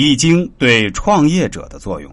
[0.00, 2.08] 易经对创业者的作用。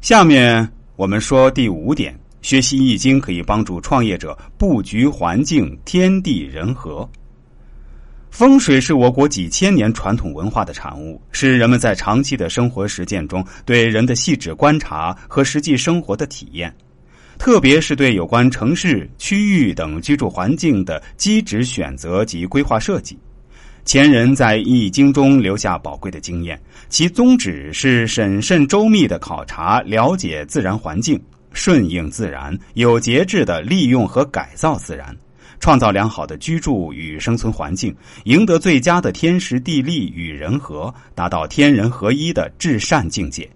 [0.00, 7.08] 下面我们说第五点：学习易经可以帮助创业者布局环境天地人和。
[8.32, 16.74] 风水是我国几千年传统文化的产物，是人们在长期的生活实践中对人的细致观察和实际生活的体验，
[17.38, 23.16] 特别是对有关城市、区域等居住环境的机制选择及规划设计。
[23.84, 31.20] 前人在《易经》中留下宝贵的经验，其宗旨是审慎周密的考察、了解自然环境，
[31.52, 35.14] 顺应自然，有节制的利用和改造自然。
[35.58, 43.48] 创造良好的居住与生存环境，赢得最佳的天时地利与人和，达到天人合一的至善境界。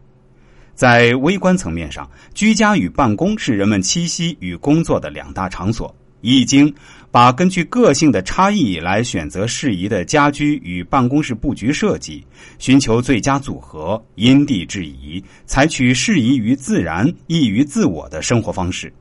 [0.75, 5.89] 在微观层面上，居家与办公是人们栖息与工作的两大场所。
[6.29, 6.69] 《易经》
[7.11, 12.25] 把根据个性的差异来选择适宜的家居与办公室布局设计，
[12.59, 18.93] 寻求最佳组合，因地制宜，采取适宜于自然、易于自我的生活方式。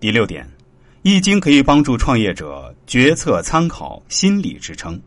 [0.00, 0.48] 第六点。
[1.02, 5.00] 易经可以帮助创业者决策参考、心理支撑。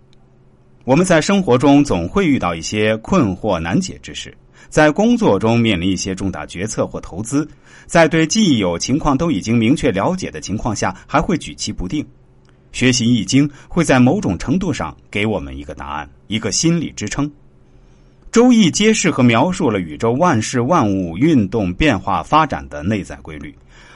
[0.85, 4.35] 我们在生活中总会遇到一些困惑难解之事，
[4.69, 7.47] 在工作中面临一些重大决策或投资，
[7.85, 12.05] 在对既有情况都已经明确了解的情况下，还会举棋不定。
[12.71, 17.29] 学习易经会在某种程度上给我们一个答案，一个心理支撑。
[18.31, 23.53] 周易揭示和描述了宇宙万事万物运动、变化、发展的内在规律。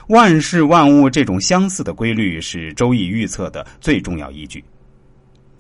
[0.08, 4.62] 万事万物这种相似的规律是周易预测的最重要依据。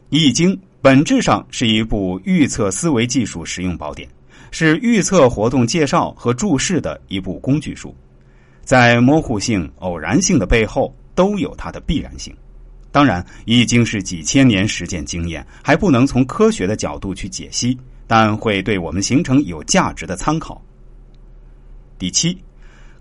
[0.09, 4.08] 易经本质上是一部预测思维技术实用宝典，
[4.58, 7.94] 是预测活动介绍和注释的一部工具书。
[8.64, 12.34] 在模糊性、偶然性的背后，都有它的必然性。
[12.89, 20.64] 当然，易经是几千年实践经验，还不能从科学的角度去解析，但会对我们形成有价值的参考。
[22.00, 22.38] 第七。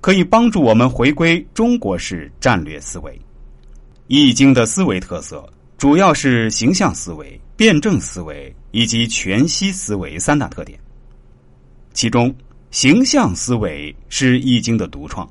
[0.00, 3.12] 可以帮助我们回归中国式战略思维，
[4.08, 5.48] 《易经》的思维特色
[5.78, 10.78] 主要是形象思维、辩证思维以及全息思维三大特点。
[11.94, 12.34] 其中，
[12.72, 15.26] 形象思维是《易经》的独创。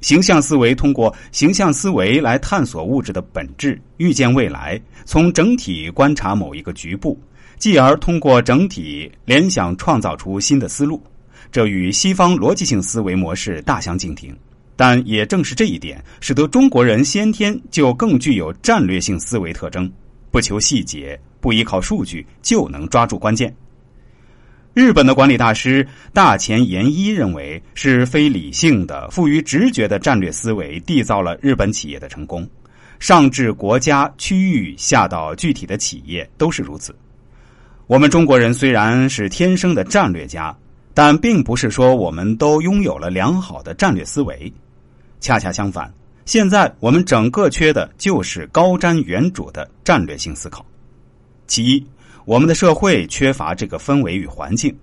[0.00, 7.16] 形象思维通过形象思维来探索物质的本质，预见未来，从整体观察某一个局部，
[7.58, 11.00] 继而通过整体联想创造出新的思路。
[11.52, 14.36] 这与西方逻辑性思维模式大相径庭，
[14.74, 19.90] 但也正是这一点，使得中国人先天就更具有战略性思维特征，
[20.32, 23.54] 不求细节，不依靠数据就能抓住关键。
[24.74, 32.48] 日本的管理大师大前研一认为，是非理性的、富于直觉的战略思维缔造了日本企业的成功，
[32.98, 36.94] 上至国家、区域，下到具体的企业都是如此。
[37.86, 40.56] 我们中国人虽然是天生的战略家。
[40.92, 44.52] 但并不是说我们都拥有了良好的战略思维，
[45.20, 45.90] 恰恰相反，
[46.26, 50.66] 现在我们整个缺的就是高瞻远瞩的战略性思考。
[51.46, 51.86] 其一，
[52.24, 54.76] 我们的社会缺乏这个氛围与环境。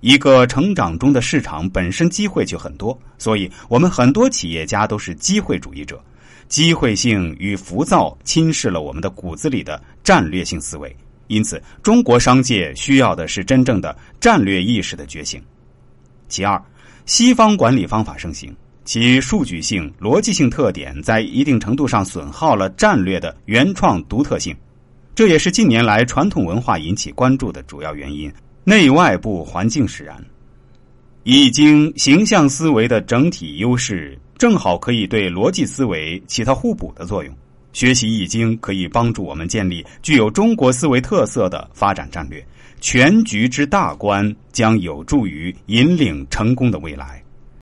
[0.00, 6.02] 一个成长中的市场本身机会就很多，所以我们很多企业家都是机会主义者。
[6.48, 10.94] 机会性与浮躁侵蚀了我们的骨子里的战略性思维，
[11.28, 15.40] 因此，中国商界需要的是真正的战略意识的觉醒。
[16.28, 16.62] 其二，
[17.06, 18.54] 西方管理方法盛行，
[18.84, 24.54] 其数据性、逻辑性特点在一定程度上损耗了战略的原创独特性，
[25.14, 28.32] 这也是近年来传统文化引起关注的主要原因。
[28.64, 30.24] 内外部环境使然，
[31.24, 37.34] 易经形象思维的整体优势，正好可以对逻辑思维起到互补的作用。
[37.72, 42.44] 学习易经可以帮助我们建立具有中国思维特色的发展战略。
[42.80, 47.21] 全局之大观将有助于引领成功的未来。